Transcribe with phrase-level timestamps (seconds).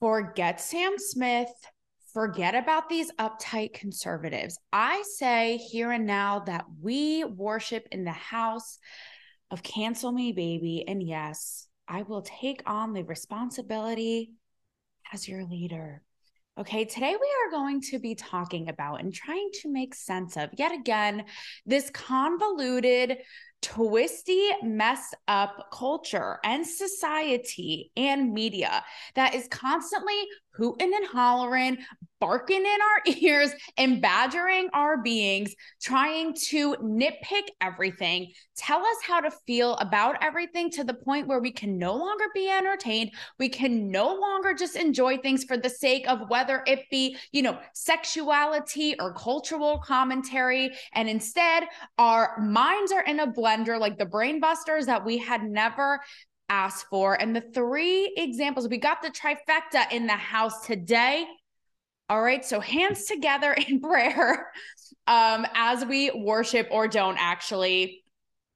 [0.00, 1.50] forget Sam Smith,
[2.12, 4.58] forget about these uptight conservatives.
[4.72, 8.78] I say here and now that we worship in the house
[9.50, 10.84] of cancel me, baby.
[10.86, 14.32] And yes, I will take on the responsibility
[15.12, 16.02] as your leader.
[16.58, 20.48] Okay, today we are going to be talking about and trying to make sense of
[20.56, 21.24] yet again
[21.66, 23.18] this convoluted,
[23.62, 28.84] twisty, messed up culture and society and media
[29.14, 31.78] that is constantly hooting and hollering,
[32.18, 39.20] barking in our ears, and badgering our beings, trying to nitpick everything, tell us how
[39.20, 43.10] to feel about everything to the point where we can no longer be entertained.
[43.38, 47.42] We can no longer just enjoy things for the sake of whether it be, you
[47.42, 50.74] know, sexuality or cultural commentary.
[50.94, 51.64] And instead,
[51.98, 56.00] our minds are in a blender like the brain busters that we had never
[56.48, 57.14] asked for.
[57.14, 61.26] And the three examples, we got the trifecta in the house today.
[62.08, 62.44] All right.
[62.44, 64.50] So hands together in prayer
[65.06, 68.02] um, as we worship or don't actually.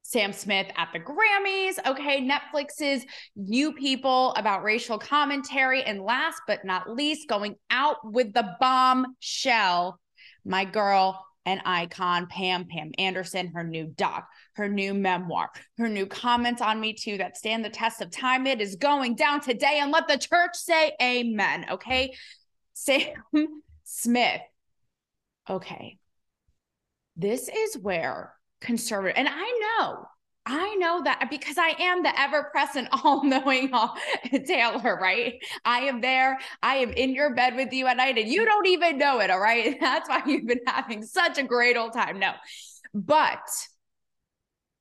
[0.02, 1.78] Sam Smith at the Grammys.
[1.86, 2.28] Okay.
[2.28, 5.84] Netflix's You People about racial commentary.
[5.84, 10.00] And last but not least, going out with the bombshell,
[10.44, 16.06] my girl, an icon, Pam Pam Anderson, her new doc, her new memoir, her new
[16.06, 18.46] comments on Me Too that stand the test of time.
[18.46, 21.66] It is going down today, and let the church say amen.
[21.70, 22.14] Okay.
[22.74, 23.14] Sam
[23.84, 24.41] Smith.
[25.48, 25.98] Okay.
[27.16, 30.06] This is where conservative, and I know
[30.52, 33.70] I know that uh, because I am the ever present, all knowing
[34.46, 35.34] Taylor, right?
[35.64, 36.40] I am there.
[36.62, 39.30] I am in your bed with you at night and you don't even know it.
[39.30, 39.78] All right.
[39.80, 42.18] That's why you've been having such a great old time.
[42.18, 42.32] No,
[42.92, 43.38] but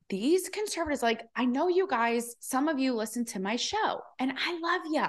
[0.10, 4.34] these conservatives, like, I know you guys, some of you listen to my show and
[4.44, 5.06] I love you,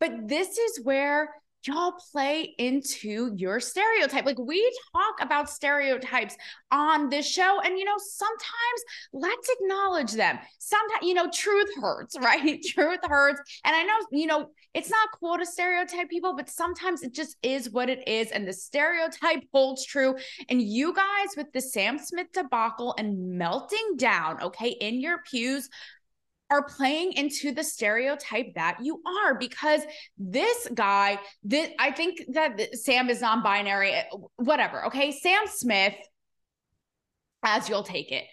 [0.00, 1.30] but this is where
[1.64, 4.24] y'all play into your stereotype.
[4.24, 6.36] Like we talk about stereotypes
[6.70, 10.38] on this show, and you know, sometimes let's acknowledge them.
[10.58, 12.62] Sometimes, you know, truth hurts, right?
[12.62, 13.40] truth hurts.
[13.64, 17.36] And I know, you know, it's not cool to stereotype people, but sometimes it just
[17.42, 18.30] is what it is.
[18.30, 20.14] And the stereotype holds true.
[20.48, 25.68] And you guys, with the Sam Smith debacle and melting down, okay, in your pews,
[26.50, 29.82] are playing into the stereotype that you are because
[30.16, 34.04] this guy this i think that sam is non-binary eh,
[34.36, 35.10] whatever okay?
[35.10, 35.94] Sam smith
[37.42, 38.24] as you'll take it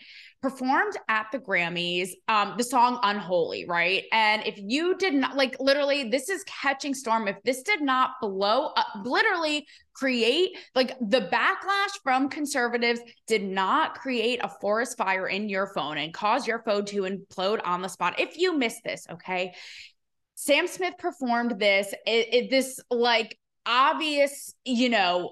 [0.46, 4.04] performed at the Grammys um the song Unholy, right?
[4.12, 8.12] And if you did not like literally this is catching storm if this did not
[8.22, 15.28] blow up literally create like the backlash from conservatives did not create a forest fire
[15.28, 18.20] in your phone and cause your phone to implode on the spot.
[18.20, 19.56] If you missed this, okay?
[20.36, 23.36] Sam Smith performed this it, it, this like
[23.66, 25.32] obvious, you know,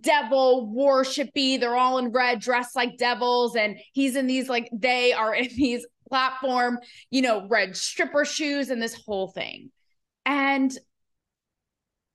[0.00, 1.58] devil worshipy.
[1.58, 5.48] They're all in red, dressed like devils, and he's in these like they are in
[5.56, 6.78] these platform,
[7.10, 9.70] you know, red stripper shoes and this whole thing.
[10.24, 10.76] And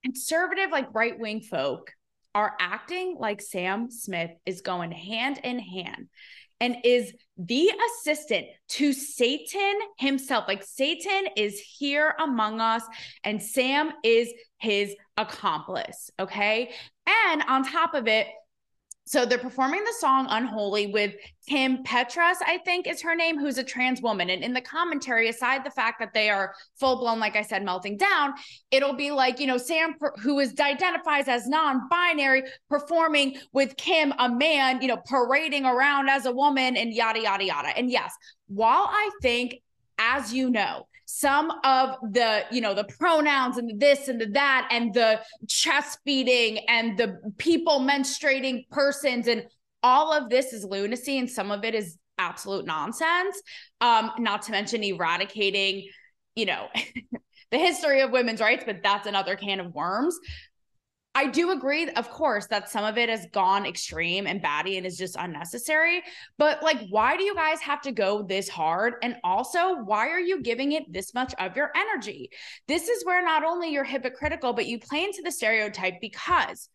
[0.03, 1.91] conservative, like right wing folk
[2.33, 6.07] are acting like Sam Smith is going hand in hand
[6.61, 10.45] and is the assistant to Satan himself.
[10.47, 12.83] Like Satan is here among us,
[13.25, 16.09] and Sam is his accomplice.
[16.19, 16.71] Okay.
[17.29, 18.27] And on top of it,
[19.11, 21.13] so they're performing the song Unholy with
[21.45, 24.29] Kim Petras, I think is her name, who's a trans woman.
[24.29, 27.61] And in the commentary, aside the fact that they are full blown, like I said,
[27.61, 28.33] melting down,
[28.71, 34.13] it'll be like, you know, Sam, who is identifies as non binary, performing with Kim,
[34.17, 37.77] a man, you know, parading around as a woman and yada, yada, yada.
[37.77, 38.13] And yes,
[38.47, 39.55] while I think,
[39.99, 44.27] as you know, some of the you know the pronouns and the this and the
[44.27, 49.45] that and the chest beating and the people menstruating persons and
[49.83, 53.41] all of this is lunacy and some of it is absolute nonsense.
[53.81, 55.89] Um not to mention eradicating
[56.35, 56.67] you know
[57.51, 60.17] the history of women's rights but that's another can of worms
[61.13, 64.85] I do agree, of course, that some of it has gone extreme and batty and
[64.85, 66.03] is just unnecessary.
[66.37, 68.95] But like, why do you guys have to go this hard?
[69.03, 72.29] And also, why are you giving it this much of your energy?
[72.67, 76.69] This is where not only you're hypocritical, but you play into the stereotype because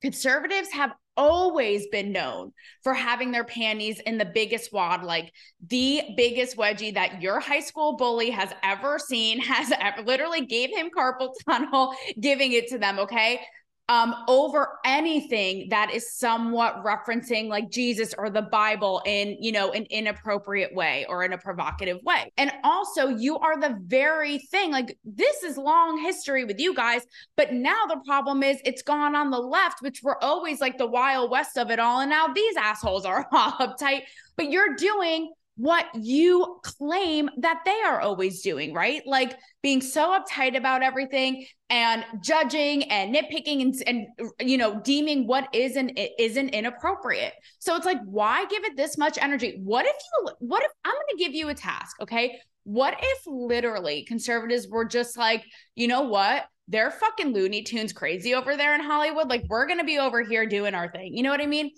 [0.00, 2.52] conservatives have always been known
[2.82, 5.32] for having their panties in the biggest wad, like
[5.68, 10.70] the biggest wedgie that your high school bully has ever seen, has ever literally gave
[10.70, 12.98] him carpal tunnel, giving it to them.
[12.98, 13.40] Okay.
[13.88, 19.70] Um, over anything that is somewhat referencing like Jesus or the Bible in, you know,
[19.72, 22.32] an inappropriate way or in a provocative way.
[22.36, 27.02] And also, you are the very thing, like this is long history with you guys,
[27.36, 30.86] but now the problem is it's gone on the left, which were always like the
[30.86, 32.00] wild west of it all.
[32.00, 34.02] And now these assholes are all uptight,
[34.36, 39.02] but you're doing what you claim that they are always doing, right?
[39.06, 45.26] Like being so uptight about everything and judging and nitpicking and, and you know deeming
[45.26, 47.32] what is and isn't inappropriate.
[47.58, 49.58] So it's like, why give it this much energy?
[49.62, 50.28] What if you?
[50.40, 51.96] What if I'm going to give you a task?
[52.02, 55.44] Okay, what if literally conservatives were just like,
[55.74, 56.46] you know what?
[56.68, 59.28] They're fucking Looney Tunes crazy over there in Hollywood.
[59.28, 61.14] Like, we're going to be over here doing our thing.
[61.14, 61.70] You know what I mean?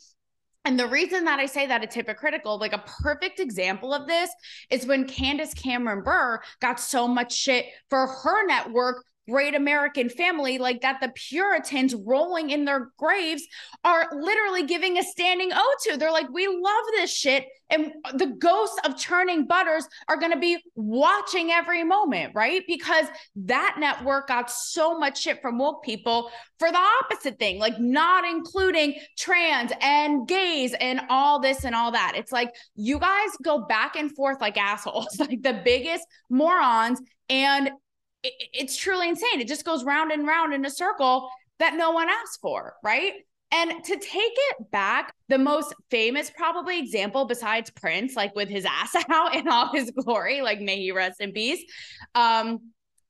[0.64, 4.30] And the reason that I say that it's hypocritical, like a perfect example of this
[4.70, 10.58] is when Candace Cameron Bure got so much shit for her network great American family,
[10.58, 13.46] like that the Puritans rolling in their graves
[13.84, 15.96] are literally giving a standing O to.
[15.96, 17.44] They're like, we love this shit.
[17.70, 22.62] And the ghosts of churning butters are going to be watching every moment, right?
[22.66, 27.78] Because that network got so much shit from woke people for the opposite thing, like
[27.78, 32.14] not including trans and gays and all this and all that.
[32.16, 37.00] It's like you guys go back and forth like assholes, like the biggest morons.
[37.28, 37.70] And
[38.22, 39.40] it, it's truly insane.
[39.40, 41.28] It just goes round and round in a circle
[41.58, 43.12] that no one asked for, right?
[43.50, 44.02] And to take
[44.34, 49.48] it back, the most famous probably example besides Prince, like with his ass out in
[49.48, 51.62] all his glory, like may he rest in peace,
[52.14, 52.58] um,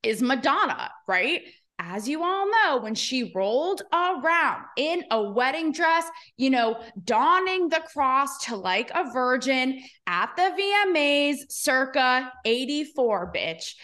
[0.03, 1.43] is Madonna, right?
[1.81, 7.69] As you all know, when she rolled around in a wedding dress, you know, donning
[7.69, 13.75] the cross to like a virgin at the VMAs circa 84, bitch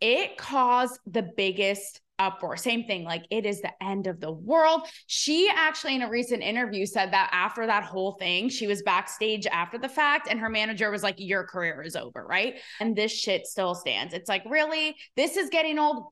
[0.00, 2.56] it caused the biggest uproar.
[2.56, 4.82] Same thing, like it is the end of the world.
[5.06, 9.46] She actually, in a recent interview, said that after that whole thing, she was backstage
[9.46, 12.58] after the fact, and her manager was like, Your career is over, right?
[12.78, 14.14] And this shit still stands.
[14.14, 14.94] It's like, really?
[15.16, 16.04] This is getting old.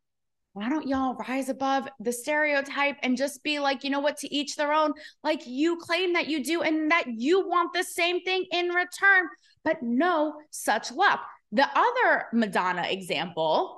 [0.54, 4.34] Why don't y'all rise above the stereotype and just be like, you know what, to
[4.34, 4.92] each their own?
[5.22, 9.28] Like you claim that you do and that you want the same thing in return,
[9.62, 11.20] but no such luck.
[11.52, 13.77] The other Madonna example,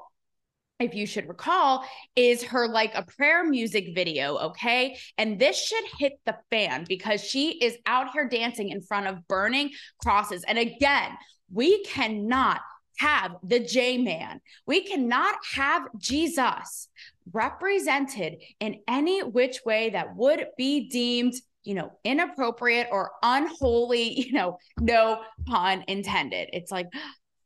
[0.80, 1.84] if you should recall,
[2.16, 4.36] is her like a prayer music video.
[4.38, 4.98] Okay.
[5.18, 9.26] And this should hit the fan because she is out here dancing in front of
[9.28, 9.70] burning
[10.02, 10.44] crosses.
[10.48, 11.12] And again,
[11.52, 12.60] we cannot
[12.98, 16.88] have the J man, we cannot have Jesus
[17.32, 24.32] represented in any which way that would be deemed you know, inappropriate or unholy, you
[24.32, 26.48] know, no pun intended.
[26.52, 26.86] It's like,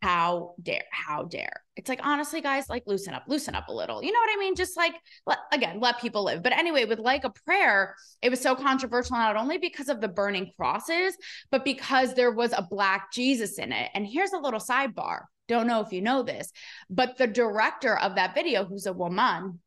[0.02, 4.02] how dare how dare it's like honestly guys like loosen up loosen up a little
[4.02, 4.54] you know what i mean?
[4.54, 4.94] Just like
[5.26, 6.42] let, again let people live.
[6.42, 10.08] But anyway with like a prayer it was so controversial not only because of the
[10.08, 11.16] burning crosses
[11.50, 13.90] but because there was a black jesus in it.
[13.94, 15.22] And here's a little sidebar.
[15.48, 16.50] Don't know if you know this
[16.88, 19.60] but the director of that video who's a woman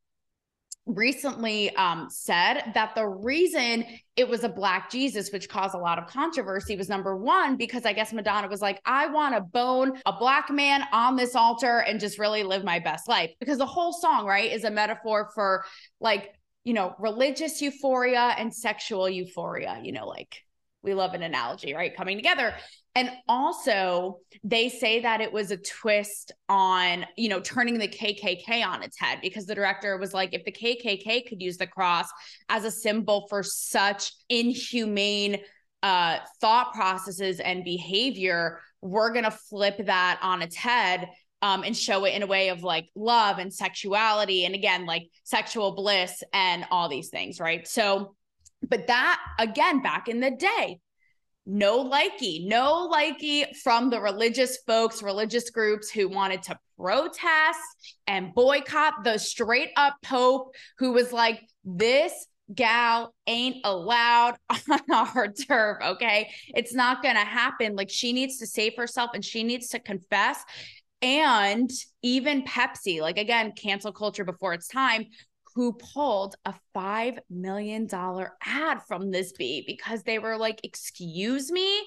[0.88, 3.86] recently um, said that the reason
[4.16, 7.86] it was a black Jesus, which caused a lot of controversy, was number one, because
[7.86, 11.80] I guess Madonna was like, I want to bone a black man on this altar
[11.80, 13.32] and just really live my best life.
[13.40, 15.66] Because the whole song, right, is a metaphor for
[16.00, 20.42] like, you know, religious euphoria and sexual euphoria, you know, like
[20.84, 21.96] we love an analogy, right?
[21.96, 22.54] Coming together.
[22.96, 28.66] And also, they say that it was a twist on, you know, turning the KKK
[28.66, 32.08] on its head because the director was like, if the KKK could use the cross
[32.50, 35.38] as a symbol for such inhumane
[35.84, 41.08] uh, thought processes and behavior, we're going to flip that on its head
[41.42, 44.46] um, and show it in a way of like love and sexuality.
[44.46, 47.68] And again, like sexual bliss and all these things, right?
[47.68, 48.16] So,
[48.68, 50.80] but that again, back in the day,
[51.46, 57.60] no likey, no likey from the religious folks, religious groups who wanted to protest
[58.06, 65.28] and boycott the straight up Pope who was like, this gal ain't allowed on our
[65.30, 65.78] turf.
[65.82, 66.30] Okay.
[66.50, 67.76] It's not going to happen.
[67.76, 70.44] Like she needs to save herself and she needs to confess.
[71.02, 71.70] And
[72.02, 75.06] even Pepsi, like again, cancel culture before its time,
[75.58, 77.90] who pulled a $5 million
[78.46, 81.82] ad from this bee because they were like, excuse me,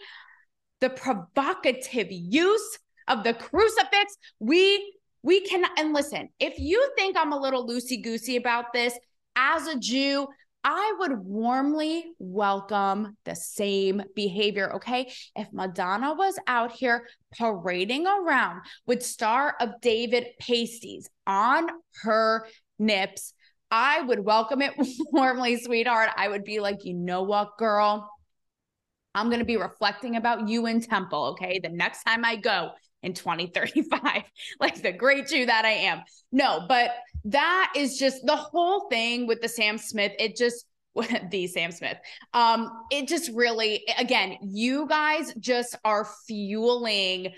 [0.81, 4.17] the provocative use of the crucifix.
[4.41, 8.99] We we can and listen, if you think I'm a little loosey goosey about this,
[9.37, 10.27] as a Jew,
[10.65, 14.75] I would warmly welcome the same behavior.
[14.75, 15.13] Okay.
[15.37, 17.07] If Madonna was out here
[17.39, 21.69] parading around with Star of David pasties on
[22.03, 23.33] her nips,
[23.71, 24.75] I would welcome it
[25.13, 26.11] warmly, sweetheart.
[26.17, 28.11] I would be like, you know what, girl?
[29.15, 31.61] I'm going to be reflecting about you in Temple, okay?
[31.63, 32.71] The next time I go
[33.03, 34.23] in 2035,
[34.61, 36.03] like the great Jew that I am.
[36.33, 36.91] No, but
[37.25, 40.13] that is just the whole thing with the Sam Smith.
[40.19, 40.67] It just,
[41.31, 41.97] the Sam Smith.
[42.35, 47.33] Um, it just really, again, you guys just are fueling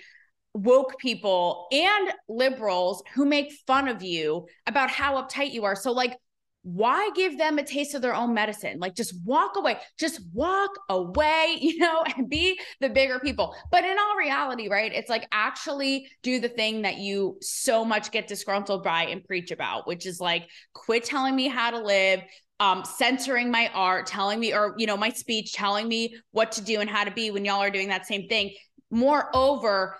[0.54, 5.76] woke people and liberals who make fun of you about how uptight you are.
[5.76, 6.16] So, like,
[6.64, 8.78] why give them a taste of their own medicine?
[8.78, 13.54] Like, just walk away, just walk away, you know, and be the bigger people.
[13.70, 18.10] But in all reality, right, it's like actually do the thing that you so much
[18.10, 22.20] get disgruntled by and preach about, which is like, quit telling me how to live,
[22.60, 26.62] um, censoring my art, telling me, or, you know, my speech, telling me what to
[26.62, 28.54] do and how to be when y'all are doing that same thing.
[28.88, 29.96] Moreover,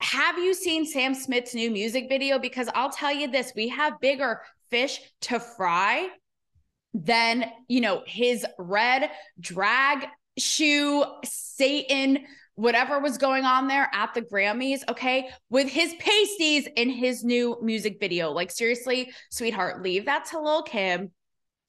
[0.00, 2.38] have you seen Sam Smith's new music video?
[2.38, 6.08] Because I'll tell you this, we have bigger fish to fry
[6.94, 10.06] than, you know, his red drag
[10.38, 16.90] shoe, Satan, whatever was going on there at the Grammys, okay, with his pasties in
[16.90, 18.30] his new music video.
[18.30, 21.10] Like, seriously, sweetheart, leave that to Lil Kim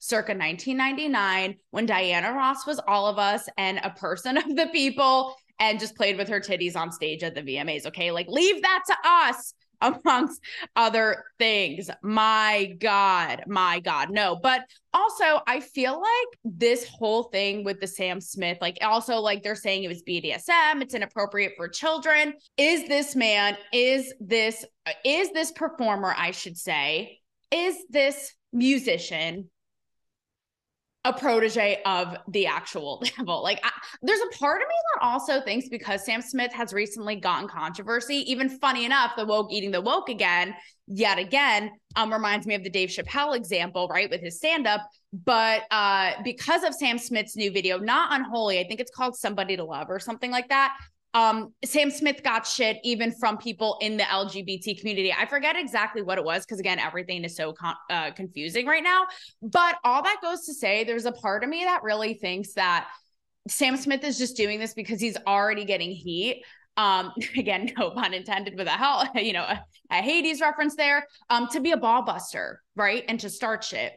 [0.00, 5.36] circa 1999 when Diana Ross was all of us and a person of the people
[5.60, 7.86] and just played with her titties on stage at the VMAs.
[7.86, 8.10] Okay.
[8.10, 10.40] Like, leave that to us amongst
[10.76, 11.90] other things.
[12.02, 14.38] My God, my God, no.
[14.42, 14.62] But
[14.92, 19.54] also, I feel like this whole thing with the Sam Smith, like, also, like, they're
[19.54, 22.34] saying it was BDSM, it's inappropriate for children.
[22.58, 27.18] Is this man, is this, uh, is this performer, I should say,
[27.50, 29.48] is this musician
[31.04, 33.42] a protege of the actual devil.
[33.42, 33.70] Like, I,
[34.02, 38.16] there's a part of me that also thinks because Sam Smith has recently gotten controversy,
[38.30, 40.54] even funny enough, the woke eating the woke again,
[40.86, 44.82] yet again, um, reminds me of the Dave Chappelle example, right, with his stand up.
[45.12, 49.56] But uh, because of Sam Smith's new video, not unholy, I think it's called Somebody
[49.56, 50.76] to Love or something like that
[51.12, 55.12] um, Sam Smith got shit even from people in the LGBT community.
[55.12, 58.82] I forget exactly what it was because again, everything is so con- uh, confusing right
[58.82, 59.06] now.
[59.42, 62.88] But all that goes to say, there's a part of me that really thinks that
[63.48, 66.44] Sam Smith is just doing this because he's already getting heat.
[66.76, 71.06] Um, again, no pun intended with a hell, you know, a, a Hades reference there.
[71.28, 73.92] Um, to be a ball buster, right, and to start shit.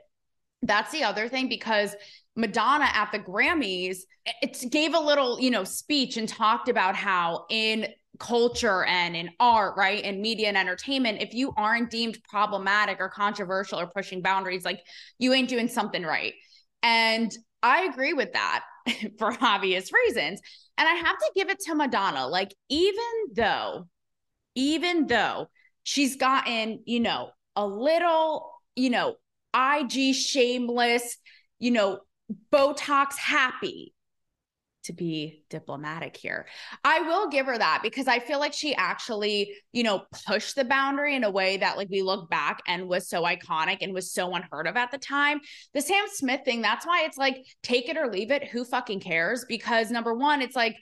[0.63, 1.93] That's the other thing because
[2.35, 3.99] Madonna at the Grammys,
[4.41, 7.87] it gave a little, you know, speech and talked about how in
[8.19, 13.09] culture and in art, right, and media and entertainment, if you aren't deemed problematic or
[13.09, 14.81] controversial or pushing boundaries, like
[15.19, 16.33] you ain't doing something right.
[16.81, 18.63] And I agree with that
[19.17, 20.41] for obvious reasons.
[20.77, 22.27] And I have to give it to Madonna.
[22.27, 23.87] Like, even though,
[24.55, 25.47] even though
[25.83, 29.15] she's gotten, you know, a little, you know,
[29.55, 31.17] IG shameless,
[31.59, 31.99] you know,
[32.51, 33.93] Botox happy
[34.83, 36.45] to be diplomatic here.
[36.83, 40.65] I will give her that because I feel like she actually, you know, pushed the
[40.65, 44.11] boundary in a way that like we look back and was so iconic and was
[44.11, 45.39] so unheard of at the time.
[45.73, 48.99] The Sam Smith thing, that's why it's like take it or leave it, who fucking
[48.99, 49.45] cares?
[49.47, 50.75] Because number 1, it's like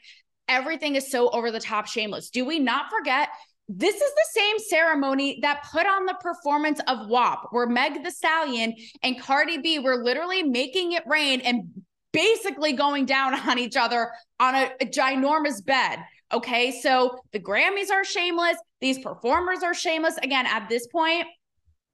[0.48, 2.32] everything is so over the top shameless.
[2.32, 3.30] Do we not forget
[3.74, 8.12] this is the same ceremony that put on the performance of WAP, where Meg the
[8.12, 11.70] Stallion and Cardi B were literally making it rain and
[12.12, 16.00] basically going down on each other on a, a ginormous bed.
[16.34, 16.80] Okay.
[16.82, 18.58] So the Grammys are shameless.
[18.82, 20.18] These performers are shameless.
[20.18, 21.28] Again, at this point,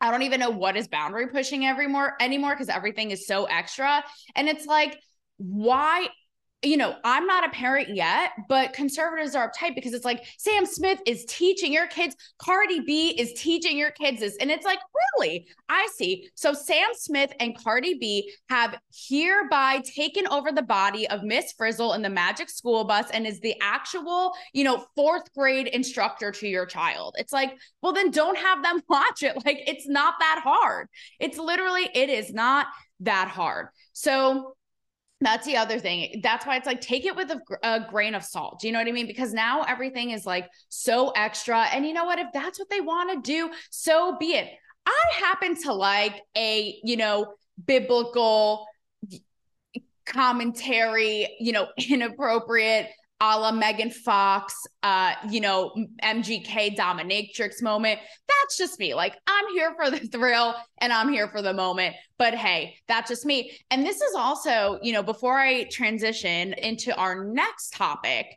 [0.02, 3.46] I don't even know what is boundary pushing every more anymore because everything is so
[3.46, 4.04] extra.
[4.36, 5.00] And it's like,
[5.38, 6.08] why
[6.64, 10.66] you know, I'm not a parent yet, but conservatives are uptight because it's like Sam
[10.66, 14.36] Smith is teaching your kids, Cardi B is teaching your kids this.
[14.38, 14.80] And it's like,
[15.20, 15.48] really?
[15.70, 16.30] I see.
[16.34, 18.76] So Sam Smith and Cardi B have
[19.08, 23.40] hereby taken over the body of Miss Frizzle in the Magic School Bus and is
[23.40, 27.16] the actual, you know, fourth grade instructor to your child.
[27.20, 29.36] It's like, well, then don't have them watch it.
[29.46, 30.88] Like, it's not that hard.
[31.20, 32.66] It's literally, it is not
[33.02, 33.68] that hard.
[33.94, 34.56] So,
[35.22, 36.22] that's the other thing.
[36.22, 38.60] That's why it's like take it with a, a, grain of salt.
[38.60, 39.08] Do you know what I mean?
[39.08, 41.64] Because now everything is like so extra.
[41.74, 42.20] And you know what?
[42.20, 44.48] If that's what they want to do, so be it.
[44.86, 47.34] I happen to like a, you know,
[47.66, 48.68] biblical
[50.06, 52.88] commentary, you know, inappropriate
[53.20, 58.00] a la Megan Fox, uh, you know, MGK dominatrix moment.
[58.28, 58.94] That's just me.
[58.94, 61.96] Like, I'm here for the thrill and I'm here for the moment.
[62.20, 63.58] But hey, that's just me.
[63.72, 68.28] And this is also, you know, before I transition into our next topic,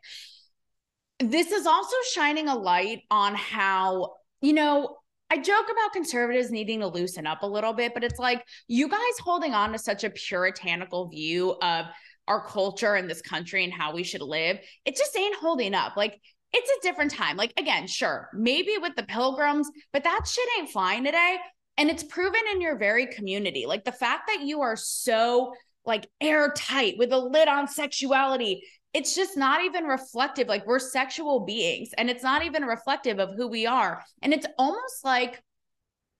[1.19, 4.97] this is also shining a light on how, you know,
[5.29, 8.89] I joke about conservatives needing to loosen up a little bit, but it's like you
[8.89, 11.85] guys holding on to such a puritanical view of
[12.27, 14.57] our culture in this country and how we should live.
[14.85, 15.97] It just ain't holding up.
[15.97, 16.19] Like
[16.53, 17.37] it's a different time.
[17.37, 21.37] Like again, sure, maybe with the pilgrims, but that shit ain't flying today.
[21.77, 23.65] And it's proven in your very community.
[23.65, 25.53] Like the fact that you are so
[25.85, 28.63] like airtight with a lid on sexuality
[28.93, 30.47] it's just not even reflective.
[30.47, 34.03] Like we're sexual beings and it's not even reflective of who we are.
[34.21, 35.41] And it's almost like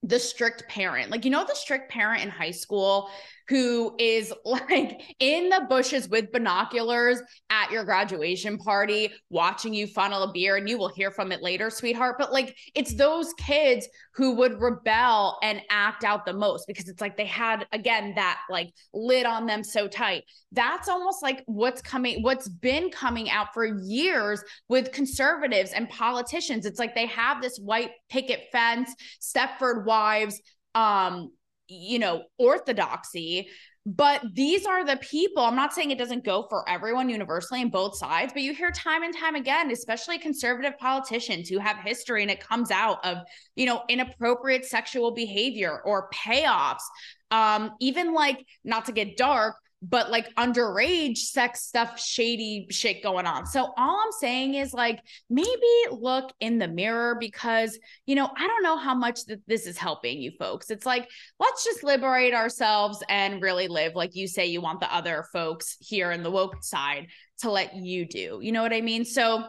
[0.03, 1.11] the strict parent.
[1.11, 3.09] Like, you know, the strict parent in high school
[3.51, 10.23] who is like in the bushes with binoculars at your graduation party, watching you funnel
[10.23, 12.15] a beer, and you will hear from it later, sweetheart.
[12.17, 17.01] But like, it's those kids who would rebel and act out the most because it's
[17.01, 20.23] like they had, again, that like lid on them so tight.
[20.53, 26.65] That's almost like what's coming, what's been coming out for years with conservatives and politicians.
[26.65, 30.39] It's like they have this white picket fence, Stepford wives,
[30.73, 31.31] um,
[31.71, 33.47] you know, orthodoxy.
[33.83, 35.43] But these are the people.
[35.43, 38.69] I'm not saying it doesn't go for everyone universally in both sides, but you hear
[38.69, 43.17] time and time again, especially conservative politicians who have history and it comes out of,
[43.55, 46.83] you know, inappropriate sexual behavior or payoffs.
[47.31, 53.25] Um, even like, not to get dark, but like underage sex stuff, shady shit going
[53.25, 53.45] on.
[53.47, 55.49] So all I'm saying is like maybe
[55.89, 59.77] look in the mirror because, you know, I don't know how much that this is
[59.77, 60.69] helping you folks.
[60.69, 61.09] It's like,
[61.39, 65.77] let's just liberate ourselves and really live like you say you want the other folks
[65.79, 67.07] here in the woke side
[67.39, 68.39] to let you do.
[68.41, 69.03] You know what I mean?
[69.03, 69.45] So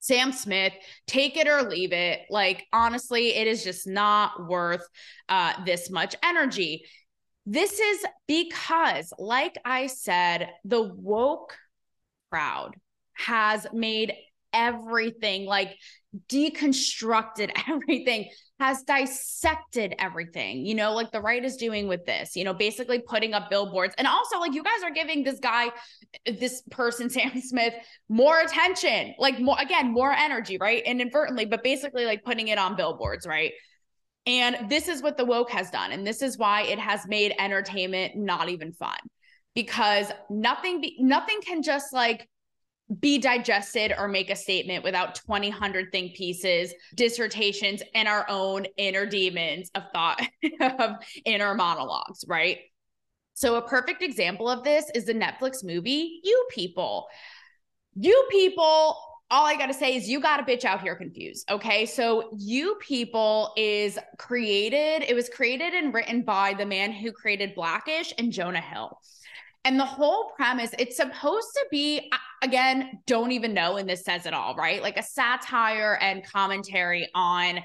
[0.00, 0.72] Sam Smith,
[1.06, 2.22] take it or leave it.
[2.30, 4.86] Like, honestly, it is just not worth
[5.28, 6.84] uh, this much energy.
[7.46, 11.56] This is because, like I said, the woke
[12.30, 12.76] crowd
[13.14, 14.12] has made
[14.52, 15.76] everything like
[16.28, 18.28] deconstructed everything
[18.58, 22.98] has dissected everything you know like the right is doing with this you know basically
[22.98, 23.94] putting up billboards.
[23.96, 25.68] And also like you guys are giving this guy
[26.26, 27.74] this person sam smith
[28.08, 32.58] more attention like more again more energy right and inadvertently but basically like putting it
[32.58, 33.52] on billboards right
[34.26, 35.92] and this is what the woke has done.
[35.92, 38.98] And this is why it has made entertainment not even fun.
[39.54, 42.28] Because nothing, be, nothing can just like
[42.98, 48.66] be digested or make a statement without 20 100 think pieces dissertations and our own
[48.76, 50.20] inner demons of thought
[50.60, 52.58] of inner monologues right?
[53.34, 57.06] So a perfect example of this is the netflix movie you people.
[57.94, 58.96] You people
[59.30, 61.48] all I got to say is you got a bitch out here confused.
[61.50, 61.86] Okay.
[61.86, 67.54] So, You People is created, it was created and written by the man who created
[67.54, 68.98] Blackish and Jonah Hill.
[69.64, 72.10] And the whole premise, it's supposed to be,
[72.42, 74.82] again, don't even know, and this says it all, right?
[74.82, 77.60] Like a satire and commentary on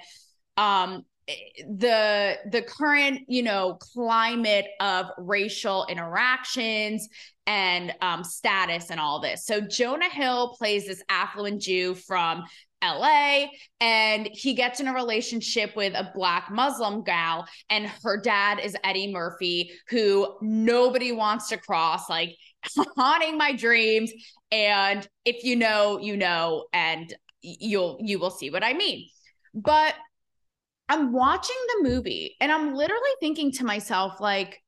[0.57, 7.09] um the the current you know climate of racial interactions
[7.47, 9.45] and um, status and all this.
[9.45, 12.43] So jonah hill plays this affluent jew from
[12.83, 13.45] LA
[13.81, 18.77] and he gets in a relationship with a black Muslim gal and her dad is
[18.83, 22.35] Eddie Murphy who nobody wants to cross like
[22.97, 24.11] haunting my dreams.
[24.51, 29.07] And if you know you know and you'll you will see what I mean.
[29.53, 29.95] But
[30.87, 34.61] I'm watching the movie and I'm literally thinking to myself, like,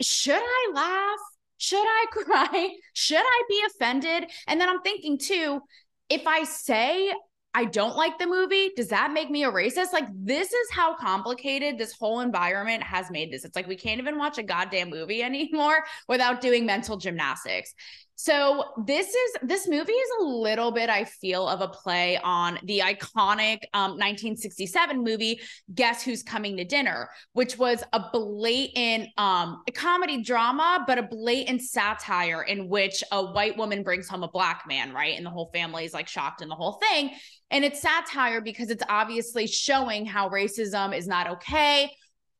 [0.00, 1.18] should I laugh?
[1.58, 2.70] Should I cry?
[2.94, 4.30] Should I be offended?
[4.46, 5.60] And then I'm thinking too,
[6.08, 7.12] if I say
[7.54, 9.92] I don't like the movie, does that make me a racist?
[9.92, 13.44] Like, this is how complicated this whole environment has made this.
[13.44, 17.74] It's like we can't even watch a goddamn movie anymore without doing mental gymnastics.
[18.16, 22.58] So this is this movie is a little bit, I feel, of a play on
[22.64, 25.40] the iconic um, 1967 movie
[25.74, 31.02] Guess Who's Coming to Dinner, which was a blatant um, a comedy drama, but a
[31.02, 35.16] blatant satire in which a white woman brings home a black man, right?
[35.16, 37.10] And the whole family is like shocked in the whole thing.
[37.50, 41.90] And it's satire because it's obviously showing how racism is not okay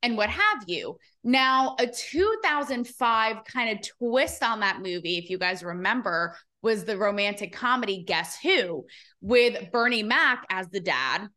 [0.02, 0.98] and what have you.
[1.24, 6.96] Now, a 2005 kind of twist on that movie, if you guys remember, was the
[6.96, 8.84] romantic comedy Guess Who
[9.20, 11.28] with Bernie Mac as the dad.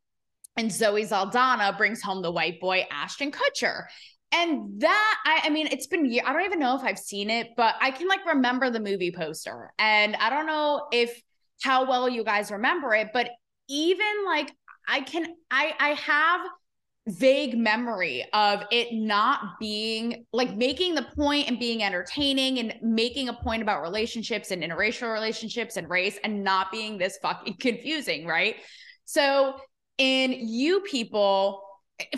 [0.56, 3.84] And Zoe Saldana brings home the white boy, Ashton Kutcher.
[4.32, 7.50] And that, I, I mean, it's been, I don't even know if I've seen it,
[7.56, 9.72] but I can like remember the movie poster.
[9.78, 11.20] And I don't know if
[11.62, 13.30] how well you guys remember it, but
[13.68, 14.50] even like
[14.88, 16.40] I can, I, I have
[17.08, 23.28] vague memory of it not being like making the point and being entertaining and making
[23.28, 28.26] a point about relationships and interracial relationships and race and not being this fucking confusing,
[28.26, 28.56] right?
[29.04, 29.54] So
[29.98, 31.62] in you people,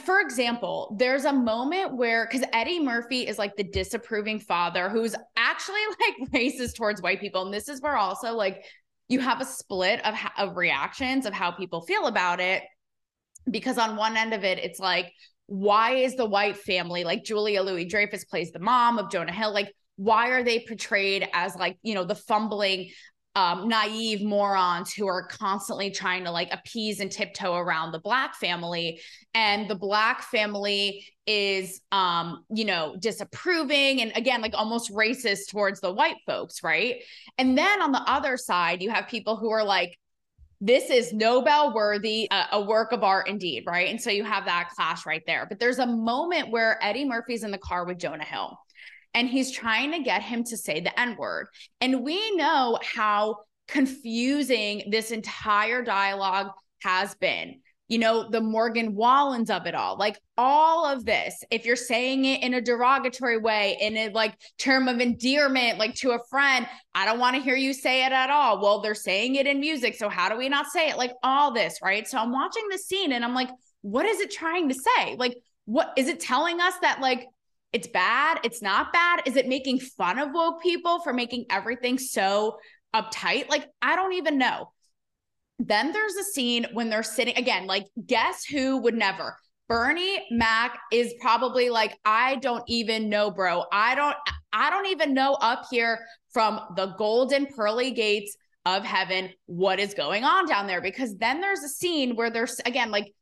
[0.00, 5.14] for example, there's a moment where because Eddie Murphy is like the disapproving father who's
[5.36, 7.44] actually like racist towards white people.
[7.44, 8.64] And this is where also like
[9.08, 12.62] you have a split of, of reactions of how people feel about it.
[13.50, 15.12] Because on one end of it, it's like,
[15.46, 19.52] why is the white family like Julia Louis Dreyfus plays the mom of Jonah Hill?
[19.52, 22.90] Like, why are they portrayed as like, you know, the fumbling
[23.38, 28.34] um, naive morons who are constantly trying to like appease and tiptoe around the black
[28.34, 29.00] family
[29.32, 35.80] and the black family is um you know disapproving and again like almost racist towards
[35.80, 36.96] the white folks right
[37.36, 39.96] and then on the other side you have people who are like
[40.60, 43.88] this is Nobel worthy, uh, a work of art indeed, right?
[43.88, 45.46] And so you have that clash right there.
[45.48, 48.58] But there's a moment where Eddie Murphy's in the car with Jonah Hill
[49.14, 51.48] and he's trying to get him to say the N word.
[51.80, 53.36] And we know how
[53.68, 56.50] confusing this entire dialogue
[56.82, 57.60] has been.
[57.88, 61.42] You know, the Morgan Wallens of it all, like all of this.
[61.50, 65.94] If you're saying it in a derogatory way, in a like term of endearment, like
[65.96, 68.60] to a friend, I don't want to hear you say it at all.
[68.60, 69.94] Well, they're saying it in music.
[69.94, 70.98] So how do we not say it?
[70.98, 72.06] Like all this, right?
[72.06, 73.48] So I'm watching the scene and I'm like,
[73.80, 75.16] what is it trying to say?
[75.16, 77.26] Like, what is it telling us that like
[77.72, 79.22] it's bad, it's not bad?
[79.26, 82.58] Is it making fun of woke people for making everything so
[82.94, 83.48] uptight?
[83.48, 84.72] Like, I don't even know.
[85.58, 89.36] Then there's a scene when they're sitting again, like, guess who would never?
[89.68, 93.64] Bernie Mac is probably like, I don't even know, bro.
[93.70, 94.16] I don't,
[94.52, 96.00] I don't even know up here
[96.32, 100.80] from the golden pearly gates of heaven what is going on down there.
[100.80, 103.12] Because then there's a scene where there's again, like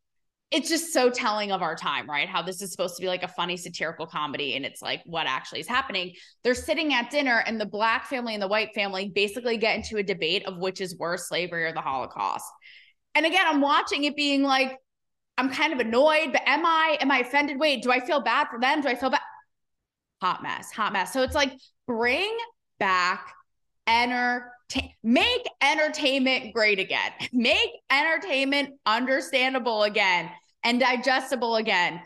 [0.53, 2.29] it's just so telling of our time, right?
[2.29, 5.27] How this is supposed to be like a funny satirical comedy and it's like what
[5.27, 6.15] actually is happening.
[6.45, 9.97] They're sitting at dinner and the black family and the white family basically get into
[9.97, 12.47] a debate of which is worse, slavery or the Holocaust.
[13.17, 14.79] And again, I'm watching it being like,
[15.37, 17.59] I'm kind of annoyed, but am I am I offended?
[17.59, 18.81] Wait, do I feel bad for them?
[18.81, 19.21] Do I feel bad?
[20.23, 21.13] Hot mess, hot mess.
[21.13, 21.53] So it's like
[21.87, 22.35] bring
[22.79, 23.35] back
[23.87, 24.53] enter
[25.03, 27.13] make entertainment great again.
[27.33, 30.31] Make entertainment understandable again
[30.65, 32.01] and digestible again.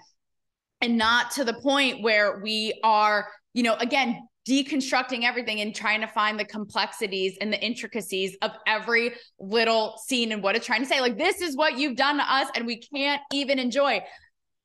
[0.81, 6.01] And not to the point where we are, you know, again, deconstructing everything and trying
[6.01, 10.81] to find the complexities and the intricacies of every little scene and what it's trying
[10.81, 11.01] to say.
[11.01, 14.03] Like, this is what you've done to us, and we can't even enjoy.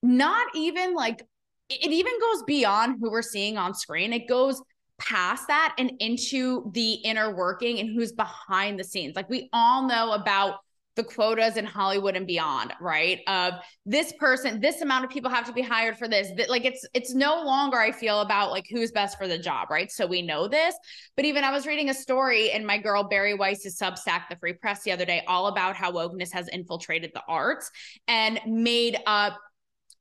[0.01, 1.21] Not even like
[1.69, 4.13] it even goes beyond who we're seeing on screen.
[4.13, 4.62] It goes
[4.97, 9.15] past that and into the inner working and who's behind the scenes.
[9.15, 10.60] Like we all know about
[10.95, 13.19] the quotas in Hollywood and beyond, right?
[13.27, 13.55] Of
[13.86, 16.29] this person, this amount of people have to be hired for this.
[16.38, 19.69] That like it's it's no longer I feel about like who's best for the job,
[19.69, 19.91] right?
[19.91, 20.73] So we know this.
[21.15, 24.53] But even I was reading a story in my girl Bari Weiss's Substack, The Free
[24.53, 27.69] Press, the other day, all about how wokeness has infiltrated the arts
[28.08, 29.38] and made up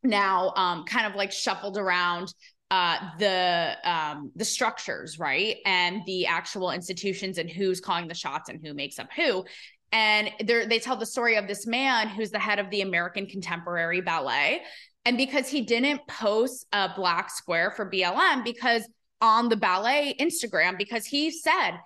[0.05, 2.33] now um kind of like shuffled around
[2.71, 8.49] uh, the um, the structures, right, and the actual institutions and who's calling the shots
[8.49, 9.45] and who makes up who.
[9.93, 14.01] And they tell the story of this man who's the head of the American Contemporary
[14.01, 14.63] Ballet,
[15.05, 18.89] and because he didn't post a black square for BLM, because
[19.21, 21.79] on the ballet Instagram, because he said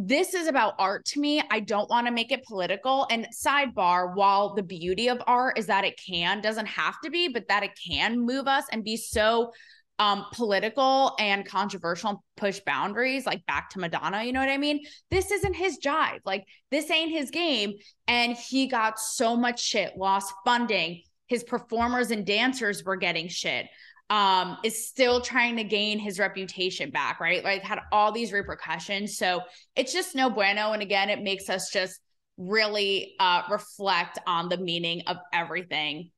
[0.00, 1.42] this is about art to me.
[1.50, 3.08] I don't want to make it political.
[3.10, 7.26] And sidebar, while the beauty of art is that it can, doesn't have to be,
[7.26, 9.52] but that it can move us and be so
[9.98, 14.84] um political and controversial push boundaries like back to madonna you know what i mean?
[15.10, 16.20] This isn't his jive.
[16.24, 17.74] Like this ain't his game.
[18.06, 21.02] And he got so much shit lost funding.
[21.26, 23.66] His performers and dancers were getting shit.
[24.10, 27.42] Um is still trying to gain his reputation back right?
[27.42, 29.18] Like had all these repercussions.
[29.18, 29.40] So
[29.76, 30.72] it's just no bueno.
[30.72, 32.00] And again it makes us just
[32.36, 36.10] really uh reflect on the meaning of everything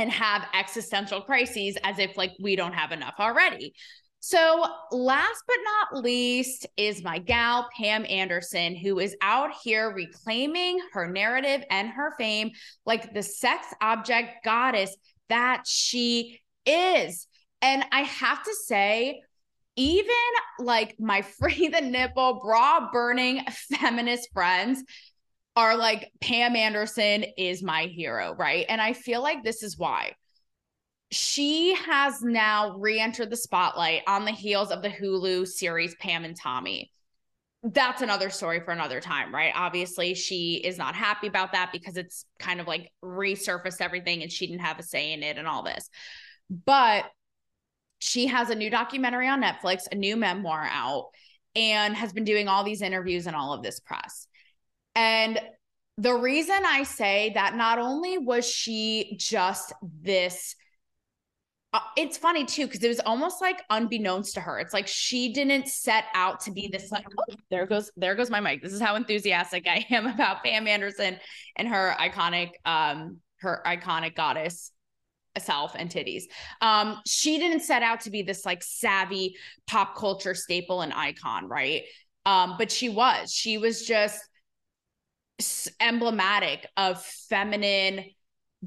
[0.00, 3.74] and have existential crises as if like we don't have enough already.
[4.22, 10.78] So, last but not least is my gal, Pam Anderson, who is out here reclaiming
[10.92, 12.50] her narrative and her fame
[12.84, 14.94] like the sex object goddess
[15.28, 17.26] that she is.
[17.62, 19.22] And I have to say,
[19.76, 20.14] even
[20.58, 24.82] like my free the nipple, bra burning feminist friends
[25.60, 28.64] are like Pam Anderson is my hero, right?
[28.68, 30.14] And I feel like this is why.
[31.10, 36.24] She has now re entered the spotlight on the heels of the Hulu series Pam
[36.24, 36.90] and Tommy.
[37.62, 39.52] That's another story for another time, right?
[39.54, 44.32] Obviously, she is not happy about that because it's kind of like resurfaced everything and
[44.32, 45.90] she didn't have a say in it and all this.
[46.48, 47.04] But
[47.98, 51.10] she has a new documentary on Netflix, a new memoir out,
[51.54, 54.26] and has been doing all these interviews and all of this press.
[54.94, 55.40] And
[55.98, 60.54] the reason I say that not only was she just this
[61.72, 64.58] uh, it's funny too because it was almost like unbeknownst to her.
[64.58, 68.30] It's like she didn't set out to be this like oh, there goes there goes
[68.30, 68.62] my mic.
[68.62, 71.18] This is how enthusiastic i am about pam anderson
[71.56, 74.72] and her iconic um her iconic goddess
[75.38, 76.24] self and titties.
[76.60, 79.36] Um she didn't set out to be this like savvy
[79.68, 81.82] pop culture staple and icon right?
[82.26, 83.32] Um but she was.
[83.32, 84.20] She was just
[85.80, 88.04] emblematic of feminine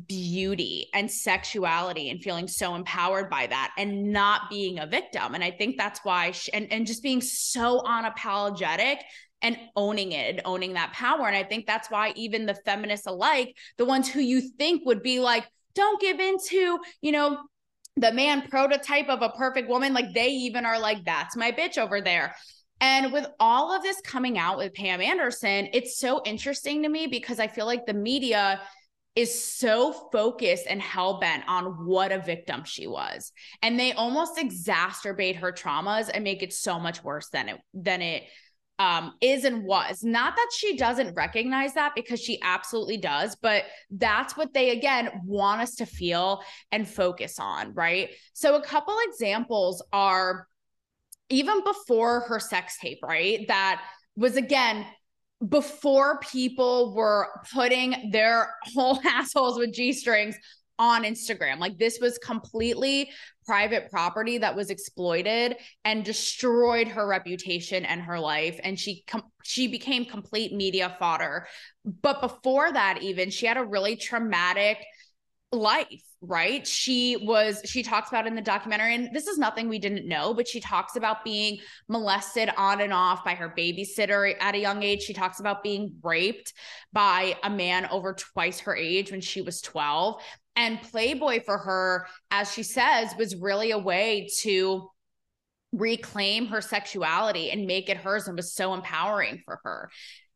[0.07, 5.36] beauty and sexuality and feeling so empowered by that and not being a victim.
[5.36, 8.97] And i think that's why she, and and just being so unapologetic
[9.41, 11.27] and owning it and owning that power.
[11.27, 15.03] And i think that's why even the feminists alike the ones who you think would
[15.03, 17.38] be like don't give into you know
[17.95, 21.77] the man prototype of a perfect woman like they even are like that's my bitch
[21.77, 22.36] over there
[22.84, 27.08] and with all of this coming out with Pam Anderson, it's so interesting to me
[27.08, 28.60] because I feel like the media
[29.15, 33.32] is so focused and hell bent on what a victim she was.
[33.62, 38.02] And they almost exacerbate her traumas and make it so much worse than it than
[38.02, 38.24] it
[38.80, 40.04] um, is and was.
[40.04, 45.10] Not that she doesn't recognize that because she absolutely does, but that's what they again
[45.24, 46.41] want us to feel
[46.74, 48.10] and focus on, right?
[48.34, 50.50] So a couple examples are
[51.34, 53.48] even before her sex tape, right?
[53.48, 53.82] That
[54.15, 54.86] was again
[55.50, 60.36] before people were putting their whole assholes with G strings
[60.78, 61.58] on Instagram.
[61.58, 63.10] Like this was completely
[63.46, 69.32] private property that was exploited and destroyed her reputation and her life and she com-
[69.43, 71.48] she became complete media fodder.
[71.84, 74.78] But before that even she had a really traumatic
[75.52, 76.65] life right?
[76.65, 80.33] She was she talks about in the documentary and this is nothing we didn't know
[80.33, 81.59] but she talks about being
[81.89, 85.01] molested on and off by her babysitter at a young age.
[85.01, 86.53] She talks about being raped
[86.93, 90.21] by a man over twice her age when she was 12
[90.55, 94.89] and playboy for her as she says was really a way to
[95.73, 99.89] reclaim her sexuality and make it hers and was so empowering for her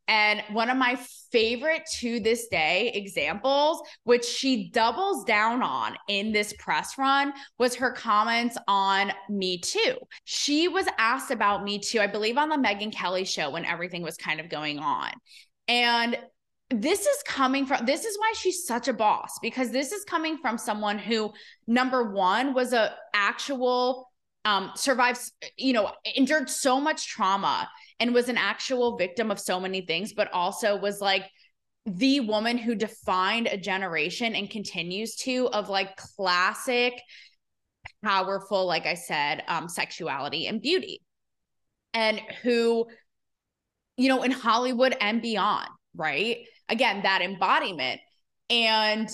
[0.08, 0.98] and one of my
[1.32, 7.76] favorite to this day examples, which she doubles down on in this press run, was
[7.76, 9.96] her comments on Me Too.
[10.24, 14.02] She was asked about Me Too, I believe, on the Megyn Kelly show when everything
[14.02, 15.12] was kind of going on.
[15.67, 16.17] And
[16.70, 20.38] this is coming from this is why she's such a boss because this is coming
[20.38, 21.32] from someone who
[21.65, 24.12] number one was a actual
[24.43, 29.60] um survives you know endured so much trauma and was an actual victim of so
[29.60, 31.24] many things, but also was like
[31.86, 36.94] the woman who defined a generation and continues to of like classic,
[38.04, 41.02] powerful, like I said, um, sexuality and beauty.
[41.94, 42.88] And who,
[43.96, 46.46] you know, in Hollywood and beyond, right?
[46.70, 48.02] Again, that embodiment.
[48.50, 49.10] And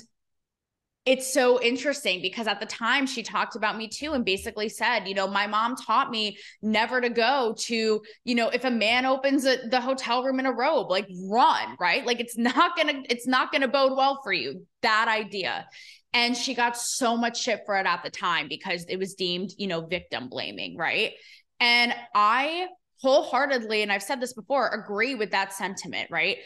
[1.05, 5.05] it's so interesting because at the time she talked about me too and basically said,
[5.05, 9.05] you know, my mom taught me never to go to, you know, if a man
[9.05, 12.05] opens a, the hotel room in a robe, like run, right?
[12.05, 14.65] Like it's not going to it's not going to bode well for you.
[14.81, 15.67] That idea.
[16.13, 19.51] And she got so much shit for it at the time because it was deemed,
[19.57, 21.13] you know, victim blaming, right?
[21.59, 22.67] And I
[23.03, 26.37] wholeheartedly and I've said this before, agree with that sentiment, right?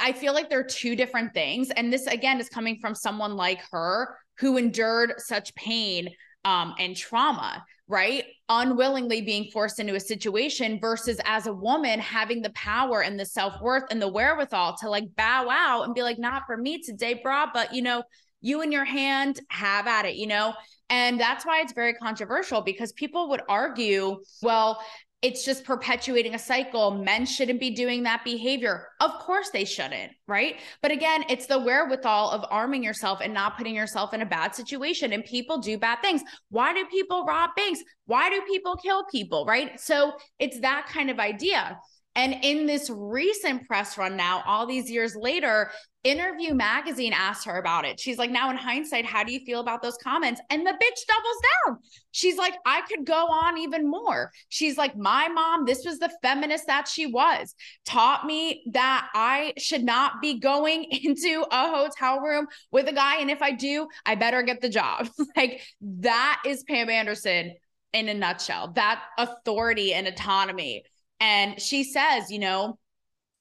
[0.00, 1.70] I feel like they're two different things.
[1.70, 6.08] And this, again, is coming from someone like her who endured such pain
[6.44, 8.24] um, and trauma, right?
[8.48, 13.24] Unwillingly being forced into a situation versus as a woman having the power and the
[13.24, 16.80] self worth and the wherewithal to like bow out and be like, not for me
[16.82, 18.02] today, brah, but you know,
[18.40, 20.54] you and your hand, have at it, you know?
[20.90, 24.80] And that's why it's very controversial because people would argue, well,
[25.20, 26.92] it's just perpetuating a cycle.
[26.92, 28.88] Men shouldn't be doing that behavior.
[29.00, 30.56] Of course they shouldn't, right?
[30.80, 34.54] But again, it's the wherewithal of arming yourself and not putting yourself in a bad
[34.54, 35.12] situation.
[35.12, 36.22] And people do bad things.
[36.50, 37.80] Why do people rob banks?
[38.06, 39.80] Why do people kill people, right?
[39.80, 41.78] So it's that kind of idea.
[42.14, 45.70] And in this recent press run now, all these years later,
[46.08, 48.00] Interview Magazine asked her about it.
[48.00, 50.40] She's like, now in hindsight, how do you feel about those comments?
[50.50, 51.78] And the bitch doubles down.
[52.12, 54.32] She's like, I could go on even more.
[54.48, 59.52] She's like, my mom, this was the feminist that she was, taught me that I
[59.58, 63.18] should not be going into a hotel room with a guy.
[63.18, 65.08] And if I do, I better get the job.
[65.36, 67.54] like, that is Pam Anderson
[67.92, 70.84] in a nutshell, that authority and autonomy
[71.20, 72.78] and she says, you know,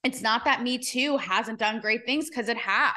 [0.03, 2.95] it's not that Me Too hasn't done great things because it has.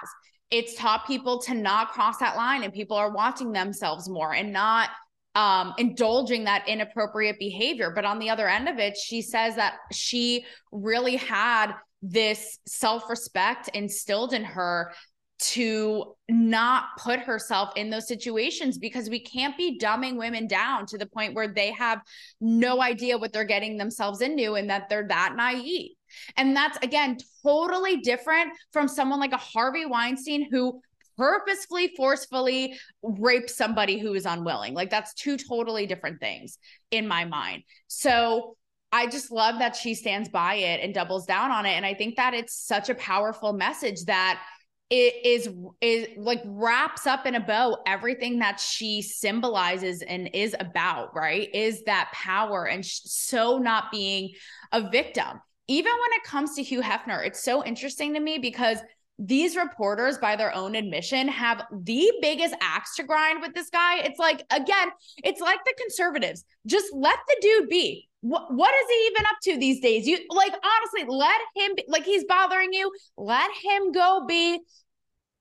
[0.50, 4.52] It's taught people to not cross that line and people are watching themselves more and
[4.52, 4.90] not
[5.34, 7.92] um, indulging that inappropriate behavior.
[7.94, 13.08] But on the other end of it, she says that she really had this self
[13.08, 14.92] respect instilled in her
[15.40, 20.98] to not put herself in those situations because we can't be dumbing women down to
[20.98, 22.00] the point where they have
[22.40, 25.92] no idea what they're getting themselves into and that they're that naive.
[26.36, 30.80] And that's again totally different from someone like a Harvey Weinstein who
[31.16, 34.72] purposefully forcefully rape somebody who is unwilling.
[34.72, 36.58] Like that's two totally different things
[36.90, 37.64] in my mind.
[37.88, 38.56] So
[38.92, 41.72] I just love that she stands by it and doubles down on it.
[41.72, 44.42] And I think that it's such a powerful message that
[44.88, 45.48] it is
[45.80, 51.48] is like wraps up in a bow everything that she symbolizes and is about right?
[51.54, 54.30] Is that power and so not being
[54.72, 55.40] a victim
[55.70, 58.78] even when it comes to hugh hefner it's so interesting to me because
[59.20, 63.98] these reporters, by their own admission, have the biggest axe to grind with this guy.
[63.98, 66.42] It's like, again, it's like the conservatives.
[66.66, 68.09] Just let the dude be.
[68.22, 70.06] What, what is he even up to these days?
[70.06, 72.90] You like, honestly, let him be, like he's bothering you.
[73.18, 74.61] Let him go be,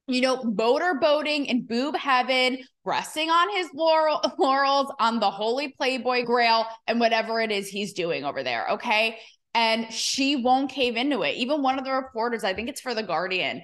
[0.07, 5.69] you know, motor boating in boob heaven, resting on his laurel, laurels on the holy
[5.69, 8.71] Playboy grail and whatever it is he's doing over there.
[8.71, 9.19] Okay
[9.59, 11.35] and she won't cave into it.
[11.35, 13.61] Even one of the reporters, I think it's for The Guardian,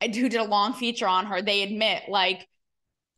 [0.00, 2.48] eh, who did a long feature on her, they admit, like,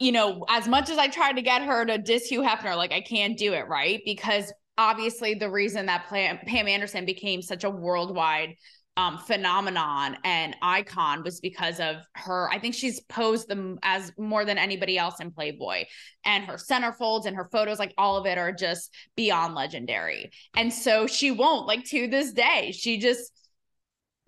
[0.00, 2.90] you know, as much as I tried to get her to diss Hugh Hefner, like,
[2.90, 4.02] I can't do it, right?
[4.04, 8.56] Because obviously, the reason that Pam Anderson became such a worldwide
[8.96, 12.48] um, phenomenon and icon was because of her.
[12.50, 15.84] I think she's posed them as more than anybody else in Playboy,
[16.24, 20.30] and her centerfolds and her photos, like all of it, are just beyond legendary.
[20.56, 23.32] And so she won't, like to this day, she just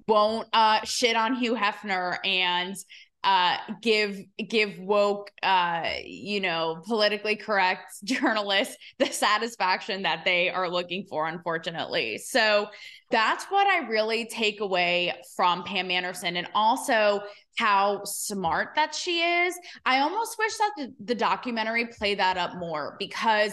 [0.06, 2.76] won't uh, shit on Hugh Hefner and
[3.24, 10.70] uh, give give woke uh, you know politically correct journalists the satisfaction that they are
[10.70, 12.18] looking for unfortunately.
[12.18, 12.66] So
[13.10, 17.22] that's what i really take away from pam anderson and also
[17.56, 19.58] how smart that she is.
[19.84, 23.52] I almost wish that the, the documentary play that up more because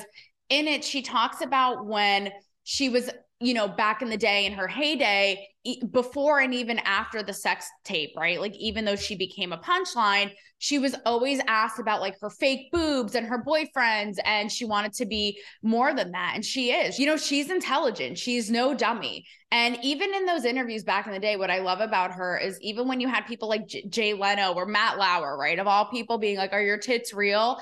[0.49, 2.32] in it she talks about when
[2.63, 5.48] she was you know, back in the day in her heyday,
[5.91, 8.39] before and even after the sex tape, right?
[8.39, 12.71] Like, even though she became a punchline, she was always asked about like her fake
[12.71, 16.32] boobs and her boyfriends, and she wanted to be more than that.
[16.36, 19.26] And she is, you know, she's intelligent, she's no dummy.
[19.52, 22.60] And even in those interviews back in the day, what I love about her is
[22.62, 25.86] even when you had people like J- Jay Leno or Matt Lauer, right, of all
[25.89, 27.60] people being like, Are your tits real?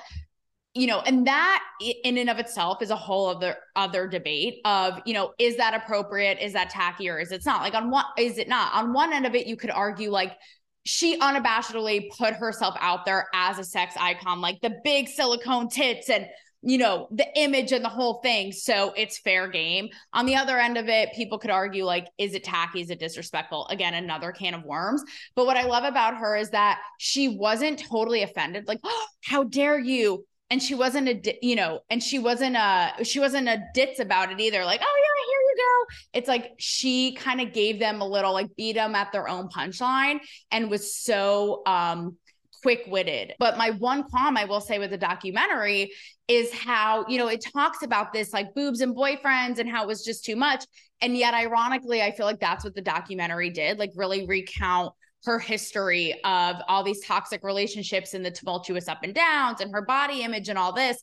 [0.74, 1.64] You know and that
[2.04, 5.74] in and of itself is a whole other other debate of you know is that
[5.74, 6.40] appropriate?
[6.40, 7.62] Is that tacky or is it not?
[7.62, 8.74] Like on what is it not?
[8.74, 10.34] On one end of it you could argue like
[10.86, 16.10] she unabashedly put herself out there as a sex icon like the big silicone tits
[16.10, 16.28] and
[16.64, 18.52] you know the image and the whole thing.
[18.52, 19.90] So it's fair game.
[20.14, 22.82] On the other end of it people could argue like is it tacky?
[22.82, 23.68] Is it disrespectful?
[23.68, 25.04] Again another can of worms.
[25.36, 29.44] But what i love about her is that she wasn't totally offended like oh, how
[29.44, 33.64] dare you and she wasn't a you know and she wasn't a she wasn't a
[33.74, 34.64] ditz about it either.
[34.66, 36.20] Like oh yeah here you go.
[36.20, 39.50] It's like she kind of gave them a little like beat them at their own
[39.50, 40.20] punchline
[40.52, 42.18] and was so um
[42.62, 43.34] quick-witted.
[43.40, 45.92] But my one qualm i will say with the documentary
[46.28, 49.88] is how you know it talks about this like boobs and boyfriends and how it
[49.88, 50.66] was just too much.
[51.02, 54.94] And yet ironically i feel like that's what the documentary did like really recount
[55.26, 59.82] her history of all these toxic relationships and the tumultuous up and downs and her
[59.82, 61.02] body image and all this.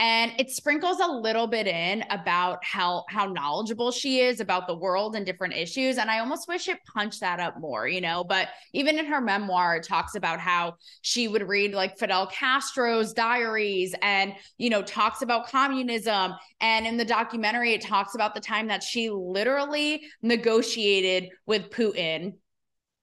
[0.00, 4.74] And it sprinkles a little bit in about how how knowledgeable she is about the
[4.74, 5.98] world and different issues.
[5.98, 9.20] And i almost wish it punched that up more you know but even in her
[9.20, 14.80] memoir it talks about how she would read like fidel castro's diaries and you know
[14.80, 16.32] talks about communism.
[16.62, 22.36] And in the documentary it talks about the time that she literally negotiated with putin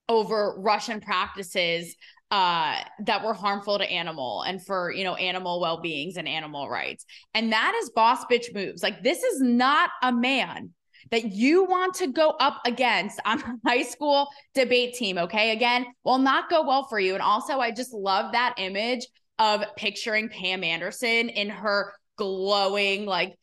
[0.09, 1.95] over Russian practices
[2.29, 7.05] uh that were harmful to animal and for you know animal well-beings and animal rights.
[7.33, 8.83] And that is boss bitch moves.
[8.83, 10.71] Like this is not a man
[11.11, 15.51] that you want to go up against on a high school debate team okay?
[15.51, 17.13] Again will not go well for you.
[17.13, 19.07] And also i just love that image
[19.39, 23.37] of picturing pam anderson in her glowing like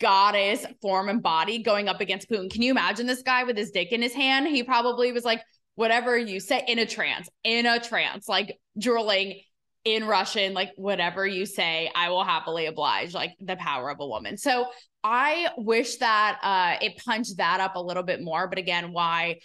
[0.00, 2.50] goddess form and body going up against putin.
[2.50, 4.46] Can you imagine this guy with his dick in his hand?
[4.46, 5.40] He probably was like
[5.76, 9.40] whatever you say in a trance, in a trance, like drooling
[9.84, 14.06] in Russian, like whatever you say, I will happily oblige, like the power of a
[14.06, 14.36] woman.
[14.36, 14.66] So
[15.04, 18.48] I wish that uh it punched that up a little bit more.
[18.48, 19.36] But again, why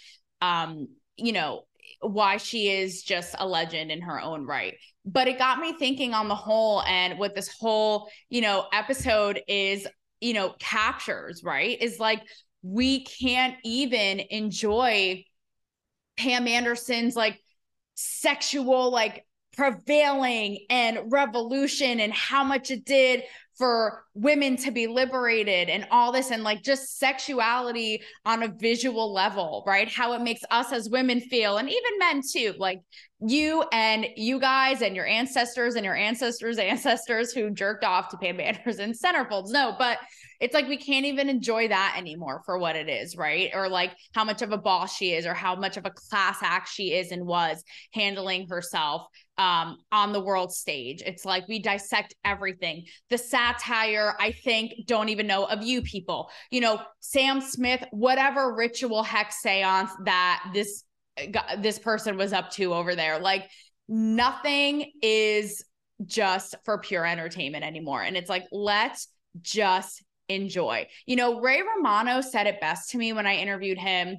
[0.42, 1.62] um, you know,
[2.00, 4.74] why she is just a legend in her own right.
[5.04, 9.40] But it got me thinking on the whole and what this whole, you know, episode
[9.48, 9.86] is,
[10.20, 11.80] you know, captures, right?
[11.80, 12.22] Is like
[12.62, 15.24] we can't even enjoy
[16.16, 17.40] Pam Anderson's like
[17.94, 23.22] sexual like prevailing and revolution and how much it did
[23.58, 29.12] for women to be liberated and all this and like just sexuality on a visual
[29.12, 29.88] level, right?
[29.88, 32.54] How it makes us as women feel and even men too.
[32.58, 32.80] Like
[33.20, 38.16] you and you guys and your ancestors and your ancestors' ancestors who jerked off to
[38.16, 39.50] Pam Anderson centerfolds.
[39.50, 39.98] No, but
[40.42, 43.52] it's like we can't even enjoy that anymore for what it is, right?
[43.54, 46.38] Or like how much of a boss she is or how much of a class
[46.42, 47.62] act she is and was
[47.92, 49.06] handling herself
[49.38, 51.00] um, on the world stage.
[51.06, 52.86] It's like we dissect everything.
[53.08, 56.28] The satire, I think, don't even know of you people.
[56.50, 60.82] You know, Sam Smith, whatever ritual hex seance that this
[61.58, 63.48] this person was up to over there, like
[63.88, 65.64] nothing is
[66.04, 68.02] just for pure entertainment anymore.
[68.02, 69.06] And it's like, let's
[69.40, 70.02] just
[70.34, 70.86] enjoy.
[71.06, 74.18] You know, Ray Romano said it best to me when I interviewed him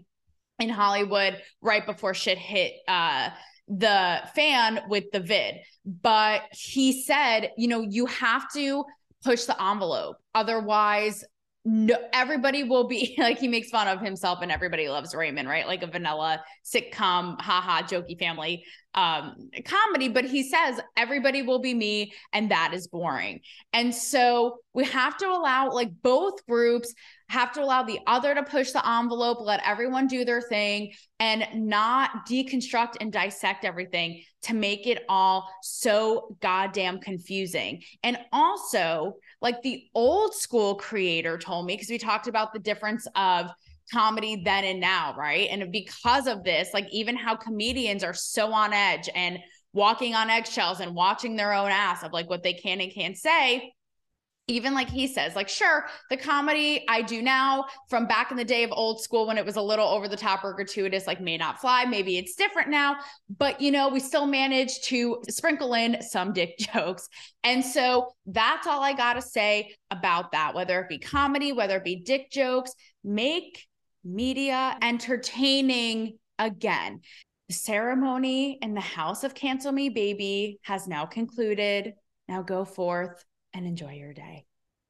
[0.59, 3.30] in Hollywood right before shit hit uh
[3.68, 5.55] the fan with the vid.
[5.86, 8.84] But he said, you know, you have to
[9.24, 10.18] push the envelope.
[10.36, 11.24] Otherwise,
[11.66, 15.68] no, everybody will be like he makes fun of himself and everybody loves Raymond, right?
[15.68, 21.74] Like a vanilla sitcom, haha, jokey family um comedy, but he says everybody will be
[21.74, 23.39] me and that is boring.
[23.72, 26.93] And so we have to allow like both groups
[27.28, 31.47] have to allow the other to push the envelope, let everyone do their thing and
[31.55, 37.82] not deconstruct and dissect everything to make it all so goddamn confusing.
[38.03, 43.05] And also, like the old school creator told me, because we talked about the difference
[43.15, 43.51] of
[43.91, 45.49] comedy then and now, right?
[45.51, 49.37] And because of this, like even how comedians are so on edge and
[49.73, 53.17] walking on eggshells and watching their own ass of like what they can and can't
[53.17, 53.73] say
[54.47, 58.43] even like he says, like, sure, the comedy I do now from back in the
[58.43, 61.21] day of old school when it was a little over the top or gratuitous, like,
[61.21, 61.85] may not fly.
[61.85, 62.97] Maybe it's different now,
[63.37, 67.07] but you know, we still manage to sprinkle in some dick jokes.
[67.43, 71.77] And so that's all I got to say about that, whether it be comedy, whether
[71.77, 72.73] it be dick jokes,
[73.03, 73.65] make
[74.03, 76.99] media entertaining again.
[77.47, 81.93] The ceremony in the house of Cancel Me Baby has now concluded.
[82.27, 83.23] Now go forth
[83.54, 84.45] and enjoy your day.